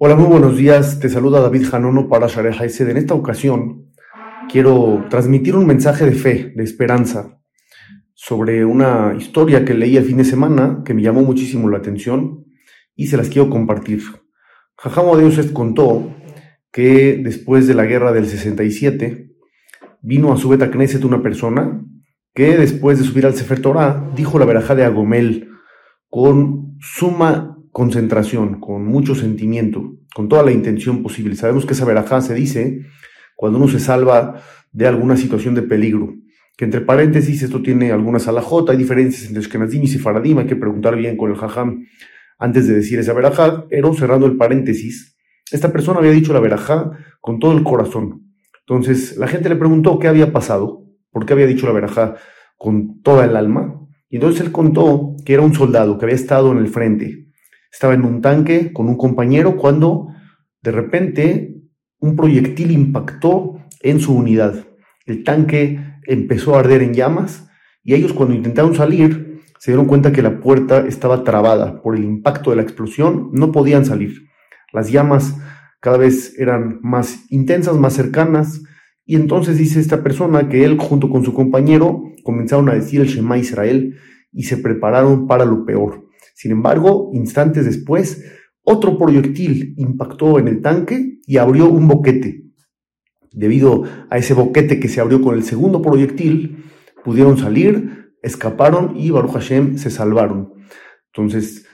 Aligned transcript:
Hola, 0.00 0.14
muy 0.14 0.28
buenos 0.28 0.56
días. 0.56 1.00
Te 1.00 1.08
saluda 1.08 1.40
David 1.40 1.66
Janono 1.66 2.08
para 2.08 2.28
Share 2.28 2.54
Haised. 2.56 2.88
En 2.88 2.96
esta 2.96 3.14
ocasión 3.14 3.90
quiero 4.48 5.04
transmitir 5.10 5.56
un 5.56 5.66
mensaje 5.66 6.06
de 6.06 6.12
fe, 6.12 6.52
de 6.54 6.62
esperanza, 6.62 7.40
sobre 8.14 8.64
una 8.64 9.16
historia 9.18 9.64
que 9.64 9.74
leí 9.74 9.96
el 9.96 10.04
fin 10.04 10.18
de 10.18 10.24
semana 10.24 10.82
que 10.84 10.94
me 10.94 11.02
llamó 11.02 11.22
muchísimo 11.22 11.68
la 11.68 11.78
atención 11.78 12.46
y 12.94 13.08
se 13.08 13.16
las 13.16 13.28
quiero 13.28 13.50
compartir. 13.50 14.02
Jajamo 14.76 15.16
contó 15.52 16.14
que 16.70 17.20
después 17.22 17.66
de 17.66 17.74
la 17.74 17.84
guerra 17.84 18.12
del 18.12 18.26
67 18.26 19.32
vino 20.02 20.32
a 20.32 20.36
su 20.36 20.48
Beta 20.48 20.70
Knesset 20.70 21.04
una 21.04 21.22
persona 21.22 21.84
que 22.34 22.56
después 22.56 22.98
de 22.98 23.04
subir 23.04 23.26
al 23.26 23.34
Sefer 23.34 23.60
Torah 23.60 24.10
dijo 24.14 24.38
la 24.38 24.44
verajá 24.44 24.74
de 24.74 24.84
Agomel 24.84 25.48
con 26.08 26.76
suma 26.80 27.58
concentración, 27.72 28.60
con 28.60 28.84
mucho 28.86 29.14
sentimiento, 29.14 29.96
con 30.14 30.28
toda 30.28 30.42
la 30.42 30.52
intención 30.52 31.02
posible. 31.02 31.36
Sabemos 31.36 31.66
que 31.66 31.74
esa 31.74 31.84
verajá 31.84 32.20
se 32.20 32.34
dice 32.34 32.80
cuando 33.36 33.58
uno 33.58 33.68
se 33.68 33.78
salva 33.78 34.42
de 34.72 34.86
alguna 34.86 35.16
situación 35.16 35.54
de 35.54 35.62
peligro. 35.62 36.14
Que 36.56 36.64
entre 36.64 36.80
paréntesis, 36.80 37.42
esto 37.42 37.62
tiene 37.62 37.92
algunas 37.92 38.26
alajot, 38.26 38.68
hay 38.70 38.76
diferencias 38.76 39.28
entre 39.28 39.42
Shkenazim 39.42 39.82
y 39.84 39.86
Sefaradim, 39.86 40.38
hay 40.38 40.46
que 40.46 40.56
preguntar 40.56 40.96
bien 40.96 41.16
con 41.16 41.30
el 41.30 41.36
jajam 41.36 41.84
antes 42.38 42.66
de 42.66 42.74
decir 42.74 42.98
esa 42.98 43.12
verajá, 43.12 43.66
pero 43.68 43.94
cerrando 43.94 44.26
el 44.26 44.36
paréntesis, 44.36 45.16
esta 45.52 45.72
persona 45.72 46.00
había 46.00 46.10
dicho 46.10 46.32
la 46.32 46.40
verajá 46.40 46.90
con 47.20 47.38
todo 47.38 47.56
el 47.56 47.62
corazón. 47.62 48.32
Entonces, 48.66 49.16
la 49.16 49.28
gente 49.28 49.48
le 49.48 49.56
preguntó 49.56 49.98
qué 49.98 50.08
había 50.08 50.32
pasado, 50.32 50.84
por 51.10 51.26
qué 51.26 51.32
había 51.32 51.46
dicho 51.46 51.66
la 51.66 51.72
verajá 51.72 52.16
con 52.56 53.02
toda 53.02 53.24
el 53.24 53.36
alma, 53.36 53.86
y 54.08 54.16
entonces 54.16 54.40
él 54.40 54.52
contó 54.52 55.14
que 55.24 55.34
era 55.34 55.42
un 55.42 55.54
soldado 55.54 55.98
que 55.98 56.06
había 56.06 56.16
estado 56.16 56.52
en 56.52 56.58
el 56.58 56.68
frente, 56.68 57.28
estaba 57.70 57.94
en 57.94 58.04
un 58.04 58.20
tanque 58.20 58.72
con 58.72 58.88
un 58.88 58.96
compañero 58.96 59.56
cuando 59.56 60.08
de 60.62 60.72
repente 60.72 61.54
un 62.00 62.16
proyectil 62.16 62.70
impactó 62.70 63.58
en 63.82 64.00
su 64.00 64.14
unidad. 64.14 64.66
El 65.06 65.24
tanque 65.24 65.80
empezó 66.04 66.56
a 66.56 66.60
arder 66.60 66.82
en 66.82 66.94
llamas 66.94 67.48
y 67.82 67.94
ellos 67.94 68.12
cuando 68.12 68.34
intentaron 68.34 68.74
salir 68.74 69.42
se 69.58 69.72
dieron 69.72 69.86
cuenta 69.86 70.12
que 70.12 70.22
la 70.22 70.40
puerta 70.40 70.86
estaba 70.86 71.24
trabada 71.24 71.82
por 71.82 71.96
el 71.96 72.04
impacto 72.04 72.50
de 72.50 72.56
la 72.56 72.62
explosión, 72.62 73.30
no 73.32 73.50
podían 73.50 73.84
salir. 73.84 74.28
Las 74.72 74.90
llamas 74.90 75.36
cada 75.80 75.98
vez 75.98 76.38
eran 76.38 76.78
más 76.82 77.24
intensas, 77.30 77.76
más 77.76 77.94
cercanas, 77.94 78.62
y 79.10 79.16
entonces 79.16 79.56
dice 79.56 79.80
esta 79.80 80.02
persona 80.02 80.50
que 80.50 80.64
él 80.64 80.76
junto 80.78 81.08
con 81.08 81.24
su 81.24 81.32
compañero 81.32 82.02
comenzaron 82.24 82.68
a 82.68 82.74
decir 82.74 83.00
el 83.00 83.06
Shema 83.06 83.38
Israel 83.38 83.96
y 84.32 84.42
se 84.42 84.58
prepararon 84.58 85.26
para 85.26 85.46
lo 85.46 85.64
peor. 85.64 86.10
Sin 86.34 86.52
embargo, 86.52 87.10
instantes 87.14 87.64
después, 87.64 88.22
otro 88.62 88.98
proyectil 88.98 89.72
impactó 89.78 90.38
en 90.38 90.48
el 90.48 90.60
tanque 90.60 91.20
y 91.26 91.38
abrió 91.38 91.70
un 91.70 91.88
boquete. 91.88 92.44
Debido 93.32 93.84
a 94.10 94.18
ese 94.18 94.34
boquete 94.34 94.78
que 94.78 94.88
se 94.88 95.00
abrió 95.00 95.22
con 95.22 95.36
el 95.36 95.42
segundo 95.42 95.80
proyectil, 95.80 96.64
pudieron 97.02 97.38
salir, 97.38 98.12
escaparon 98.20 98.94
y 98.94 99.08
Baruch 99.08 99.32
Hashem 99.32 99.78
se 99.78 99.88
salvaron. 99.88 100.52
Entonces, 101.14 101.64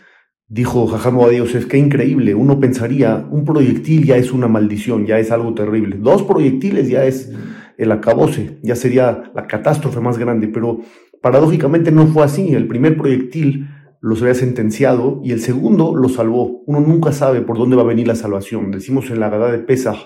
dijo 0.54 0.86
Jajamo 0.86 1.26
a 1.26 1.30
Dios, 1.30 1.52
es 1.56 1.66
que 1.66 1.78
increíble, 1.78 2.32
uno 2.32 2.60
pensaría, 2.60 3.26
un 3.28 3.44
proyectil 3.44 4.04
ya 4.04 4.16
es 4.16 4.32
una 4.32 4.46
maldición, 4.46 5.04
ya 5.04 5.18
es 5.18 5.32
algo 5.32 5.52
terrible. 5.52 5.96
Dos 5.98 6.22
proyectiles 6.22 6.88
ya 6.88 7.04
es 7.04 7.32
el 7.76 7.90
acabose, 7.90 8.60
ya 8.62 8.76
sería 8.76 9.32
la 9.34 9.48
catástrofe 9.48 9.98
más 9.98 10.16
grande, 10.16 10.46
pero 10.46 10.78
paradójicamente 11.20 11.90
no 11.90 12.06
fue 12.06 12.22
así. 12.22 12.54
El 12.54 12.68
primer 12.68 12.96
proyectil 12.96 13.66
los 14.00 14.22
había 14.22 14.34
sentenciado 14.34 15.20
y 15.24 15.32
el 15.32 15.40
segundo 15.40 15.96
lo 15.96 16.08
salvó. 16.08 16.62
Uno 16.66 16.78
nunca 16.78 17.10
sabe 17.10 17.40
por 17.40 17.58
dónde 17.58 17.74
va 17.74 17.82
a 17.82 17.86
venir 17.86 18.06
la 18.06 18.14
salvación. 18.14 18.70
Decimos 18.70 19.10
en 19.10 19.18
la 19.18 19.30
Gadá 19.30 19.50
de 19.50 19.58
Pesach, 19.58 19.98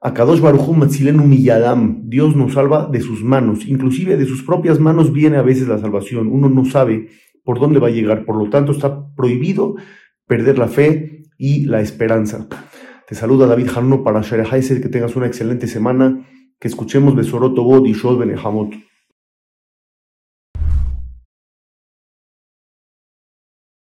Akadosh 0.00 0.40
Baruchum 0.40 0.78
Matzilenu 0.78 1.22
Miyadam, 1.26 2.08
Dios 2.08 2.34
nos 2.34 2.54
salva 2.54 2.88
de 2.90 3.02
sus 3.02 3.22
manos, 3.22 3.68
inclusive 3.68 4.16
de 4.16 4.24
sus 4.24 4.42
propias 4.42 4.80
manos 4.80 5.12
viene 5.12 5.36
a 5.36 5.42
veces 5.42 5.68
la 5.68 5.76
salvación. 5.76 6.28
Uno 6.28 6.48
no 6.48 6.64
sabe 6.64 7.08
por 7.50 7.58
dónde 7.58 7.80
va 7.80 7.88
a 7.88 7.90
llegar, 7.90 8.24
por 8.24 8.36
lo 8.36 8.48
tanto 8.48 8.70
está 8.70 9.12
prohibido 9.16 9.74
perder 10.24 10.56
la 10.56 10.68
fe 10.68 11.24
y 11.36 11.64
la 11.64 11.80
esperanza. 11.80 12.46
Te 13.08 13.16
saluda 13.16 13.48
David 13.48 13.66
Jarno 13.66 14.04
para 14.04 14.22
Shere 14.22 14.44
que 14.80 14.88
tengas 14.88 15.16
una 15.16 15.26
excelente 15.26 15.66
semana, 15.66 16.28
que 16.60 16.68
escuchemos 16.68 17.16
Besoroto 17.16 17.64
God 17.64 17.86
y 17.86 17.92
Shod 17.94 18.18
Benehamot. 18.18 18.72